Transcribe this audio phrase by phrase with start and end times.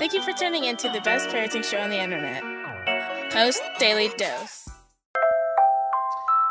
[0.00, 2.40] Thank you for tuning in to the best parenting show on the internet.
[3.28, 4.64] Post Daily Dose.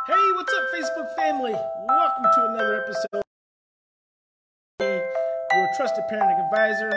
[0.06, 1.58] Hey, what's up, Facebook family?
[1.58, 3.26] Welcome to another episode.
[4.86, 6.94] Your trusted parenting advisor,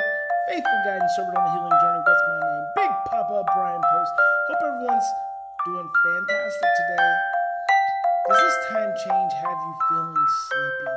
[0.52, 2.02] faithful guide and servant on the healing journey.
[2.04, 2.64] What's my name?
[2.76, 4.12] Big Papa Bryan Post.
[4.52, 5.08] Hope everyone's
[5.64, 7.12] doing fantastic today.
[8.28, 10.92] Does this time change have you feeling sleepy?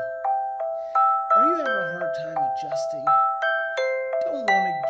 [1.32, 3.06] Are you having a hard time adjusting?
[4.26, 4.85] Don't want to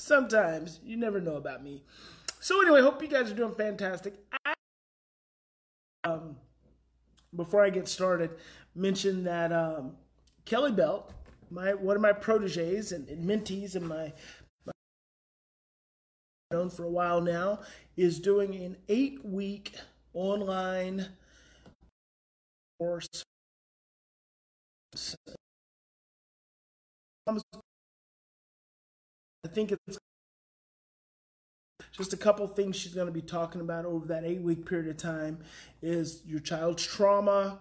[0.00, 1.82] Sometimes you never know about me.
[2.40, 4.14] So anyway, hope you guys are doing fantastic.
[4.46, 4.54] I,
[6.04, 6.36] um,
[7.36, 8.30] before I get started,
[8.74, 9.92] mention that um,
[10.46, 11.12] Kelly Belt,
[11.50, 14.14] my one of my proteges and, and mentees, and my,
[14.64, 14.72] my
[16.50, 17.60] known for a while now,
[17.94, 19.76] is doing an eight-week
[20.14, 21.08] online
[22.78, 23.22] course.
[29.44, 29.98] I think it's
[31.92, 34.88] just a couple things she's going to be talking about over that eight week period
[34.88, 35.38] of time
[35.82, 37.58] is your child's trauma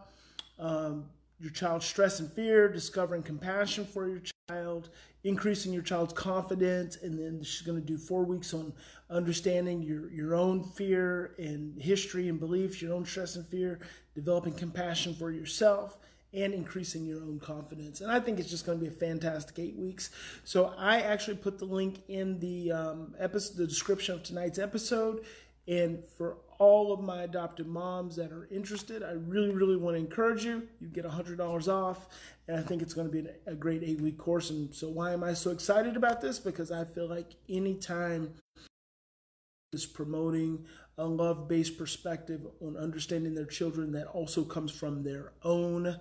[0.59, 1.05] um,
[1.39, 4.89] your child's stress and fear discovering compassion for your child
[5.23, 8.73] increasing your child's confidence and then she's going to do four weeks on
[9.09, 13.79] understanding your, your own fear and history and beliefs your own stress and fear
[14.15, 15.97] developing compassion for yourself
[16.33, 18.01] and increasing your own confidence.
[18.01, 20.11] And I think it's just going to be a fantastic eight weeks.
[20.43, 25.25] So I actually put the link in the um, episode, the description of tonight's episode.
[25.67, 29.99] And for all of my adopted moms that are interested, I really, really want to
[29.99, 30.67] encourage you.
[30.79, 32.07] You get $100 off,
[32.47, 34.49] and I think it's going to be a great eight week course.
[34.49, 36.39] And so, why am I so excited about this?
[36.39, 38.33] Because I feel like anytime
[39.73, 40.65] is promoting
[40.97, 45.97] a love based perspective on understanding their children that also comes from their own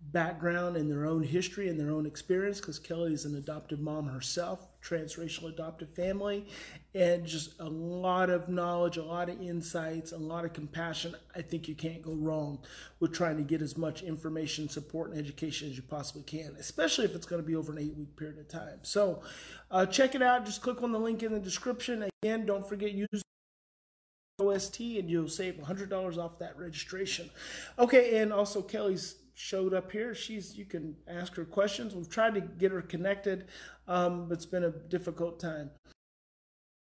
[0.00, 4.08] background and their own history and their own experience because Kelly is an adoptive mom
[4.08, 6.46] herself, transracial adoptive family,
[6.94, 11.14] and just a lot of knowledge, a lot of insights, a lot of compassion.
[11.36, 12.58] I think you can't go wrong
[12.98, 17.04] with trying to get as much information, support, and education as you possibly can, especially
[17.04, 18.78] if it's going to be over an eight week period of time.
[18.82, 19.22] So
[19.70, 20.46] uh, check it out.
[20.46, 22.08] Just click on the link in the description.
[22.22, 23.22] Again, don't forget, use
[24.40, 27.30] OST and you'll save $100 off that registration.
[27.78, 30.14] Okay, and also Kelly's showed up here.
[30.14, 31.94] She's you can ask her questions.
[31.94, 33.48] We've tried to get her connected,
[33.88, 35.70] um, but it's been a difficult time.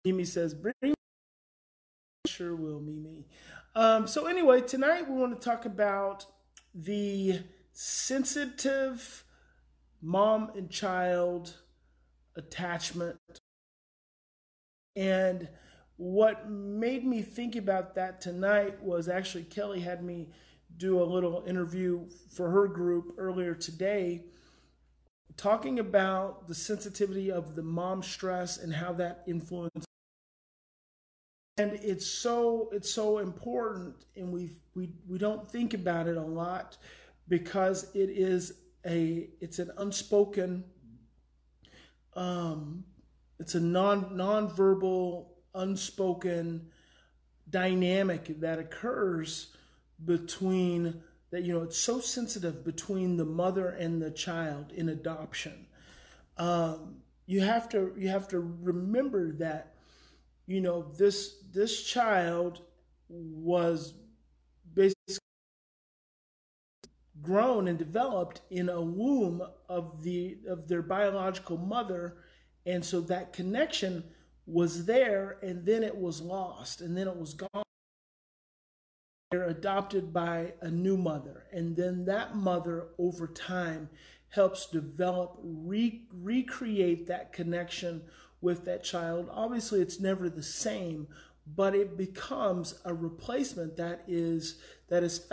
[0.05, 0.95] Mimi says, "Bring."
[2.27, 3.27] Sure will, Mimi.
[3.75, 6.27] Um, so anyway, tonight we want to talk about
[6.75, 7.41] the
[7.73, 9.25] sensitive
[10.01, 11.57] mom and child
[12.37, 13.19] attachment
[14.97, 15.49] and
[15.97, 20.31] what made me think about that tonight was actually Kelly had me
[20.77, 24.25] do a little interview for her group earlier today
[25.37, 29.85] talking about the sensitivity of the mom stress and how that influences.
[31.59, 36.23] And it's so it's so important and we we we don't think about it a
[36.23, 36.79] lot
[37.29, 38.55] because it is
[38.87, 40.65] a it's an unspoken
[42.15, 42.85] um
[43.39, 46.69] it's a non non-verbal unspoken
[47.51, 49.55] dynamic that occurs
[50.05, 55.67] between that you know it's so sensitive between the mother and the child in adoption.
[56.37, 56.97] Um,
[57.27, 59.75] you have to you have to remember that
[60.47, 62.61] you know this this child
[63.09, 63.95] was
[64.75, 65.19] basically
[67.21, 72.17] grown and developed in a womb of the of their biological mother.
[72.65, 74.05] And so that connection
[74.47, 77.63] was there and then it was lost and then it was gone
[79.33, 83.89] they're adopted by a new mother and then that mother over time
[84.29, 88.03] helps develop re- recreate that connection
[88.41, 89.29] with that child.
[89.31, 91.09] Obviously it's never the same
[91.47, 94.57] but it becomes a replacement that is
[94.89, 95.27] that is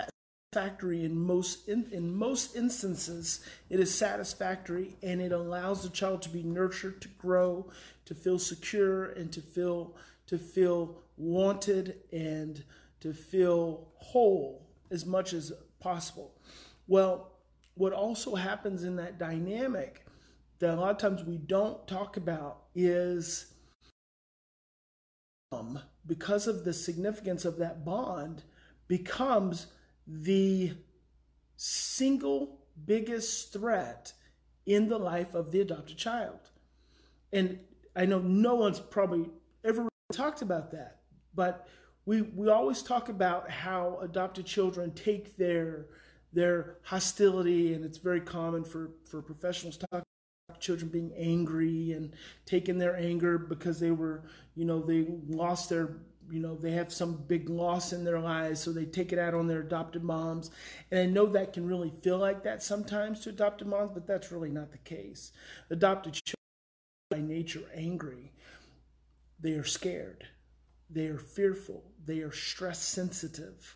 [0.54, 3.42] satisfactory in most in, in most instances.
[3.70, 7.70] It is satisfactory and it allows the child to be nurtured to grow
[8.06, 9.96] to feel secure and to feel
[10.28, 12.64] to feel wanted and
[13.02, 16.36] to feel whole as much as possible.
[16.88, 17.32] Well,
[17.76, 20.06] what also happens in that dynamic
[20.60, 23.54] that a lot of times we don't talk about is
[25.52, 28.44] um, because of the significance of that bond,
[28.88, 29.68] becomes
[30.06, 30.74] the
[31.56, 34.14] single biggest threat
[34.66, 36.40] in the life of the adopted child.
[37.32, 37.60] And
[37.96, 39.30] I know no one's probably
[39.64, 41.00] ever talked about that,
[41.34, 41.68] but
[42.06, 45.86] we we always talk about how adopted children take their
[46.34, 50.04] their hostility, and it's very common for for professionals to talk
[50.50, 52.16] about children being angry and
[52.46, 54.24] taking their anger because they were
[54.56, 55.98] you know they lost their
[56.30, 59.34] you know they have some big loss in their lives so they take it out
[59.34, 60.52] on their adopted moms.
[60.92, 64.32] And i know that can really feel like that sometimes to adopted moms but that's
[64.32, 65.32] really not the case.
[65.70, 66.36] Adopted children
[67.10, 68.32] by nature angry.
[69.40, 70.26] They are scared
[70.90, 73.76] they are fearful they are stress sensitive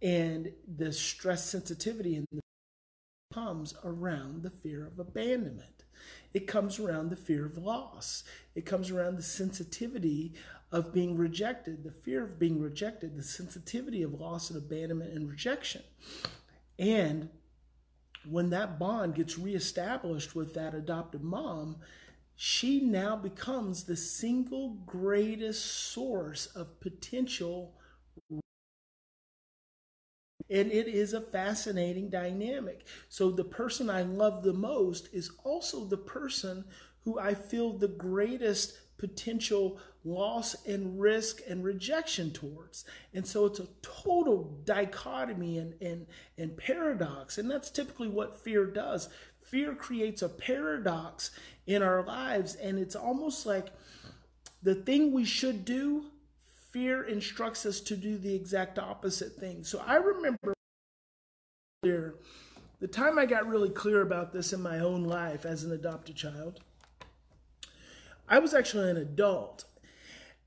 [0.00, 2.40] and the stress sensitivity in the
[3.32, 5.84] comes around the fear of abandonment
[6.34, 8.24] it comes around the fear of loss
[8.54, 10.34] it comes around the sensitivity
[10.72, 15.28] of being rejected, the fear of being rejected, the sensitivity of loss and abandonment and
[15.28, 15.82] rejection.
[16.78, 17.28] And
[18.28, 21.76] when that bond gets reestablished with that adopted mom,
[22.36, 27.74] she now becomes the single greatest source of potential.
[30.50, 32.86] And it is a fascinating dynamic.
[33.08, 36.64] So, the person I love the most is also the person
[37.04, 42.84] who I feel the greatest potential loss and risk and rejection towards.
[43.14, 46.06] And so it's a total dichotomy and, and,
[46.38, 47.38] and paradox.
[47.38, 49.08] And that's typically what fear does.
[49.52, 51.30] Fear creates a paradox
[51.66, 53.68] in our lives, and it's almost like
[54.62, 56.06] the thing we should do,
[56.70, 59.62] fear instructs us to do the exact opposite thing.
[59.62, 60.54] So I remember
[61.82, 66.16] the time I got really clear about this in my own life as an adopted
[66.16, 66.60] child
[68.32, 69.64] I was actually an adult.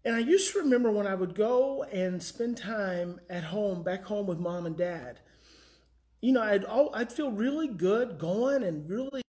[0.04, 4.06] And I used to remember when I would go and spend time at home, back
[4.06, 5.20] home with mom and dad.
[6.26, 9.22] You know, I'd I'd feel really good going and really,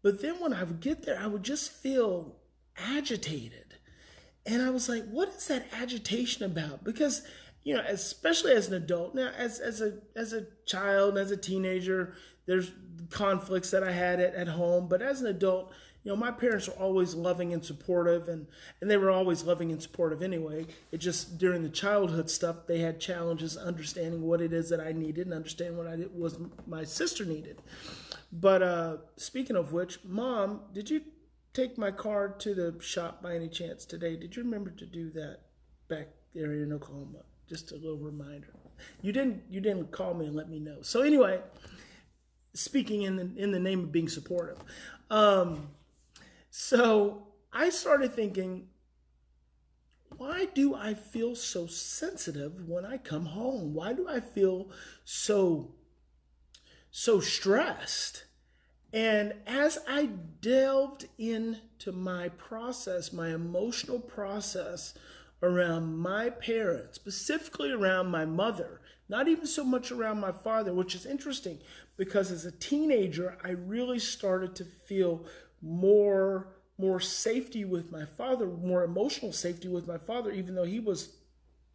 [0.00, 2.36] but then when I would get there, I would just feel
[2.78, 3.74] agitated,
[4.46, 7.26] and I was like, "What is that agitation about?" Because
[7.62, 11.36] you know, especially as an adult, now as as a as a child, as a
[11.36, 12.14] teenager,
[12.46, 12.72] there's
[13.10, 15.74] conflicts that I had at, at home, but as an adult,
[16.04, 18.46] you know, my parents were always loving and supportive, and,
[18.80, 20.66] and they were always loving and supportive anyway.
[20.90, 24.90] It just during the childhood stuff, they had challenges understanding what it is that I
[24.92, 27.62] needed and understanding what I did, was my sister needed.
[28.32, 31.02] But uh, speaking of which, Mom, did you
[31.54, 34.16] take my car to the shop by any chance today?
[34.16, 35.40] Did you remember to do that
[35.88, 37.18] back there in Oklahoma?
[37.48, 38.48] Just a little reminder.
[39.02, 39.42] You didn't.
[39.48, 40.78] You didn't call me and let me know.
[40.82, 41.40] So anyway,
[42.54, 44.58] speaking in the in the name of being supportive.
[45.10, 45.68] Um,
[46.54, 48.68] so I started thinking,
[50.18, 53.72] why do I feel so sensitive when I come home?
[53.72, 54.70] Why do I feel
[55.02, 55.74] so
[56.90, 58.26] so stressed?
[58.92, 60.10] And as I
[60.42, 64.92] delved into my process, my emotional process
[65.42, 70.94] around my parents, specifically around my mother, not even so much around my father, which
[70.94, 71.60] is interesting
[71.96, 75.24] because as a teenager, I really started to feel
[75.62, 76.48] more
[76.78, 81.16] more safety with my father, more emotional safety with my father, even though he was,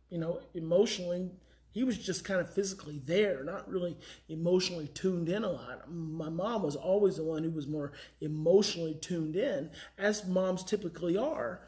[0.09, 1.31] you know, emotionally,
[1.71, 3.95] he was just kind of physically there, not really
[4.29, 5.89] emotionally tuned in a lot.
[5.89, 11.17] My mom was always the one who was more emotionally tuned in, as moms typically
[11.17, 11.61] are.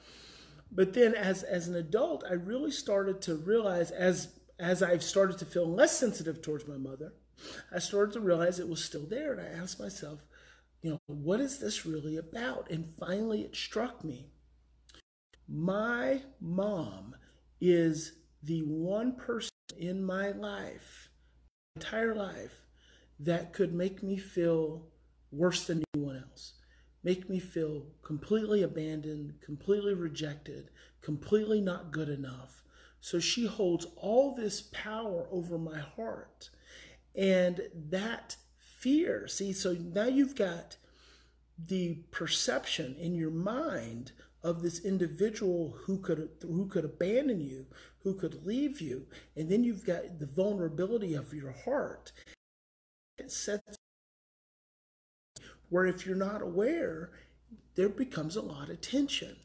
[0.71, 4.29] But then as as an adult, I really started to realize as
[4.59, 7.13] as I've started to feel less sensitive towards my mother,
[7.71, 9.31] I started to realize it was still there.
[9.31, 10.25] And I asked myself,
[10.81, 12.69] you know, what is this really about?
[12.71, 14.31] And finally, it struck me.
[15.47, 17.15] My mom
[17.59, 21.09] is the one person in my life,
[21.75, 22.65] entire life,
[23.19, 24.87] that could make me feel
[25.31, 26.53] worse than anyone else,
[27.03, 30.69] make me feel completely abandoned, completely rejected,
[31.01, 32.63] completely not good enough.
[33.01, 36.49] So she holds all this power over my heart.
[37.15, 38.35] And that
[38.79, 39.27] fear.
[39.27, 40.77] See, so now you've got
[41.67, 47.65] the perception in your mind of this individual who could who could abandon you,
[48.03, 49.05] who could leave you,
[49.35, 52.11] and then you've got the vulnerability of your heart.
[53.17, 53.77] It sets
[55.69, 57.11] where if you're not aware,
[57.75, 59.35] there becomes a lot of tension.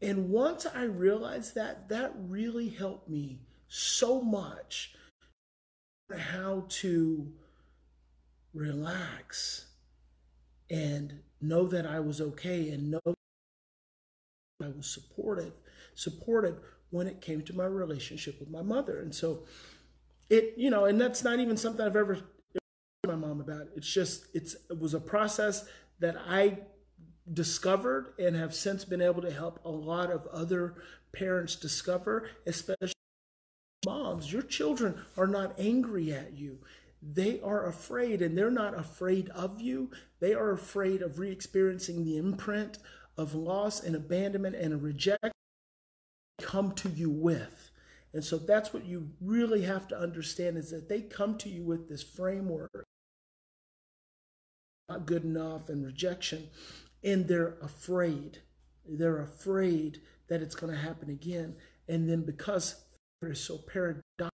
[0.00, 4.94] And once I realized that, that really helped me so much
[6.16, 7.32] how to
[8.54, 9.66] relax
[10.70, 13.14] and know that I was okay and know
[14.62, 15.52] I was supported,
[15.94, 16.56] supported
[16.90, 19.00] when it came to my relationship with my mother.
[19.00, 19.44] And so
[20.30, 22.18] it, you know, and that's not even something I've ever
[23.06, 23.68] my mom about.
[23.76, 25.66] It's just it's it was a process
[26.00, 26.58] that I
[27.32, 30.74] discovered and have since been able to help a lot of other
[31.12, 32.92] parents discover, especially
[33.84, 34.32] moms.
[34.32, 36.58] Your children are not angry at you.
[37.06, 39.90] They are afraid, and they're not afraid of you.
[40.20, 42.78] They are afraid of re experiencing the imprint
[43.18, 45.32] of loss and abandonment and rejection
[46.40, 47.70] come to you with.
[48.14, 51.64] And so that's what you really have to understand is that they come to you
[51.64, 52.84] with this framework
[54.88, 56.48] not good enough and rejection
[57.02, 58.38] and they're afraid
[58.86, 61.56] they're afraid that it's going to happen again
[61.88, 62.84] and then because
[63.20, 64.33] fear so paradoxical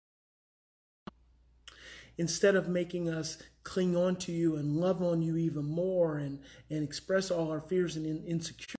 [2.18, 6.40] instead of making us cling on to you and love on you even more and,
[6.70, 8.76] and express all our fears and in, insecurity,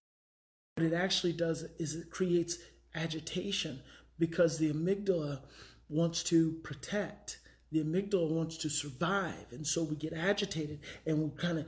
[0.77, 2.59] what it actually does is it creates
[2.95, 3.81] agitation
[4.19, 5.41] because the amygdala
[5.89, 7.41] wants to protect.
[7.71, 9.53] The amygdala wants to survive.
[9.53, 11.67] And so we get agitated and we kind of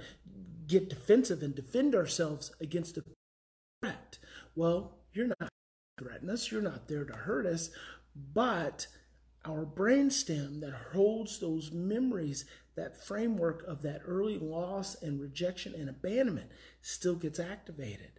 [0.66, 3.04] get defensive and defend ourselves against the
[3.82, 4.18] threat.
[4.54, 5.48] Well, you're not
[5.98, 7.70] threatening us, you're not there to hurt us,
[8.32, 8.86] but
[9.44, 12.44] our brainstem that holds those memories,
[12.76, 16.50] that framework of that early loss and rejection and abandonment
[16.82, 18.12] still gets activated.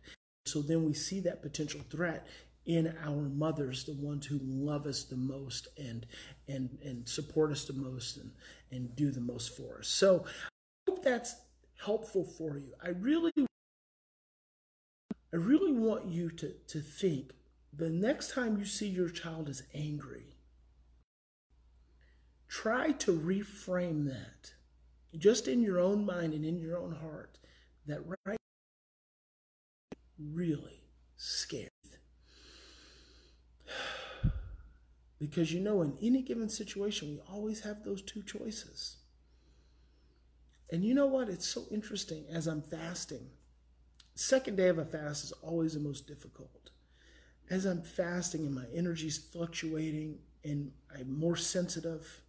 [0.46, 2.28] So then we see that potential threat
[2.66, 6.06] in our mothers, the ones who love us the most and
[6.48, 8.32] and and support us the most and,
[8.72, 9.88] and do the most for us.
[9.88, 11.36] So I hope that's
[11.84, 12.74] helpful for you.
[12.84, 13.32] I really
[15.34, 17.32] I really want you to, to think
[17.74, 20.36] the next time you see your child is angry,
[22.52, 24.52] try to reframe that
[25.18, 27.40] just in your own mind and in your own heart
[27.88, 28.38] that right
[30.20, 30.84] really
[31.16, 31.70] scared
[35.20, 38.98] because you know in any given situation we always have those two choices.
[40.70, 41.30] And you know what?
[41.30, 43.28] It's so interesting as i'm fasting.
[44.14, 46.72] Second day of a fast is always the most difficult.
[47.50, 52.24] As i'm fasting and my energy's fluctuating and i'm more sensitive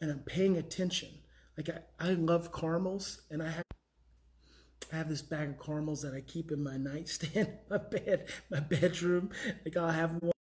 [0.00, 1.08] and I'm paying attention.
[1.56, 3.64] Like I, I love caramels and I have
[4.92, 8.60] I have this bag of caramels that I keep in my nightstand, my bed, my
[8.60, 9.30] bedroom.
[9.64, 10.32] Like I'll have one.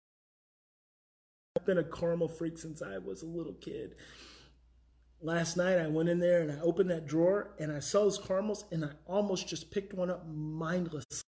[1.56, 3.94] I've been a caramel freak since I was a little kid.
[5.20, 8.18] Last night I went in there and I opened that drawer and I saw those
[8.18, 11.22] caramels and I almost just picked one up mindlessly.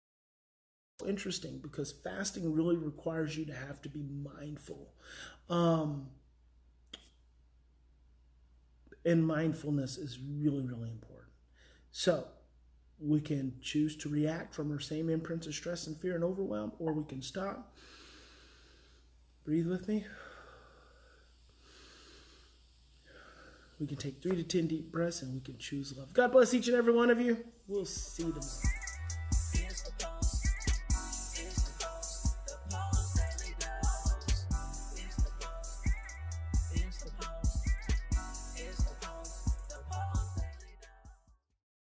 [1.06, 4.92] Interesting because fasting really requires you to have to be mindful.
[5.48, 6.08] Um,
[9.04, 11.30] and mindfulness is really, really important.
[11.92, 12.26] So
[12.98, 16.72] we can choose to react from our same imprints of stress and fear and overwhelm,
[16.78, 17.74] or we can stop.
[19.44, 20.06] Breathe with me.
[23.78, 26.12] We can take three to 10 deep breaths and we can choose love.
[26.14, 27.44] God bless each and every one of you.
[27.66, 28.83] We'll see you tomorrow.